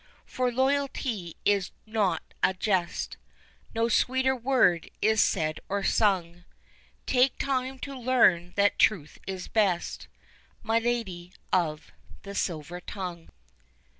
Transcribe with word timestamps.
For 0.25 0.51
loyalty 0.51 1.37
is 1.45 1.69
not 1.85 2.23
a 2.41 2.55
jest, 2.55 3.17
No 3.75 3.87
sweeter 3.87 4.35
word 4.35 4.89
is 4.99 5.23
said 5.23 5.59
or 5.69 5.83
sung, 5.83 6.43
Take 7.05 7.37
time 7.37 7.77
to 7.85 7.95
learn 7.95 8.53
that 8.55 8.79
truth 8.79 9.19
is 9.27 9.47
best, 9.47 10.07
My 10.63 10.79
Lady 10.79 11.33
of 11.53 11.91
the 12.23 12.33
Silver 12.33 12.79
Tongue. 12.81 13.29